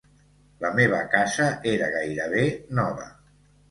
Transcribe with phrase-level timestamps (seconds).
[0.65, 2.51] La meva casa era gairebé
[2.83, 3.11] nova.